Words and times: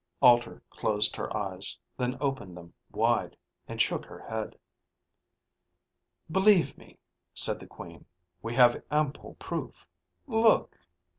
Alter 0.19 0.63
closed 0.71 1.15
her 1.15 1.31
eyes, 1.37 1.77
then 1.95 2.17
opened 2.19 2.57
them 2.57 2.73
wide 2.91 3.37
and 3.67 3.79
shook 3.79 4.03
her 4.05 4.17
head. 4.17 4.57
"Believe 6.31 6.75
me," 6.75 6.97
said 7.35 7.59
the 7.59 7.67
Queen, 7.67 8.05
"we 8.41 8.55
have 8.55 8.81
ample 8.89 9.35
proof. 9.35 9.87
Look." 10.25 10.75